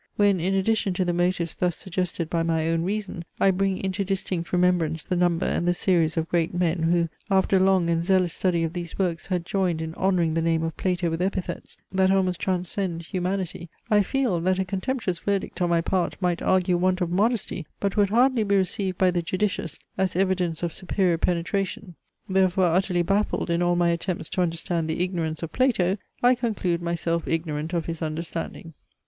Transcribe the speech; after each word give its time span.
When 0.15 0.39
in 0.39 0.55
addition 0.55 0.95
to 0.95 1.05
the 1.05 1.13
motives 1.13 1.55
thus 1.55 1.75
suggested 1.77 2.27
by 2.27 2.41
my 2.41 2.67
own 2.69 2.81
reason, 2.81 3.23
I 3.39 3.51
bring 3.51 3.77
into 3.77 4.03
distinct 4.03 4.51
remembrance 4.51 5.03
the 5.03 5.15
number 5.15 5.45
and 5.45 5.67
the 5.67 5.75
series 5.75 6.17
of 6.17 6.27
great 6.27 6.55
men, 6.55 6.81
who, 6.81 7.07
after 7.29 7.59
long 7.59 7.87
and 7.87 8.03
zealous 8.03 8.33
study 8.33 8.63
of 8.63 8.73
these 8.73 8.97
works 8.97 9.27
had 9.27 9.45
joined 9.45 9.79
in 9.79 9.93
honouring 9.93 10.33
the 10.33 10.41
name 10.41 10.63
of 10.63 10.75
Plato 10.75 11.11
with 11.11 11.21
epithets, 11.21 11.77
that 11.91 12.09
almost 12.09 12.39
transcend 12.39 13.03
humanity, 13.03 13.69
I 13.91 14.01
feel, 14.01 14.39
that 14.41 14.57
a 14.57 14.65
contemptuous 14.65 15.19
verdict 15.19 15.61
on 15.61 15.69
my 15.69 15.81
part 15.81 16.19
might 16.19 16.41
argue 16.41 16.77
want 16.77 16.99
of 17.01 17.11
modesty, 17.11 17.67
but 17.79 17.95
would 17.95 18.09
hardly 18.09 18.43
be 18.43 18.55
received 18.55 18.97
by 18.97 19.11
the 19.11 19.21
judicious, 19.21 19.77
as 19.99 20.15
evidence 20.15 20.63
of 20.63 20.73
superior 20.73 21.19
penetration. 21.19 21.93
Therefore, 22.27 22.65
utterly 22.65 23.03
baffled 23.03 23.51
in 23.51 23.61
all 23.61 23.75
my 23.75 23.89
attempts 23.89 24.29
to 24.29 24.41
understand 24.41 24.87
the 24.89 25.03
ignorance 25.03 25.43
of 25.43 25.51
Plato, 25.53 25.97
I 26.23 26.33
conclude 26.33 26.81
myself 26.81 27.27
ignorant 27.27 27.71
of 27.73 27.85
his 27.85 28.01
understanding. 28.01 28.73